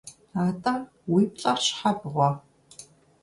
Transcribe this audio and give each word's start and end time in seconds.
АтӀэ, 0.43 0.73
уи 1.13 1.23
плӀэр 1.33 1.59
щхьэ 1.65 1.91
бгъуэ? 1.99 2.29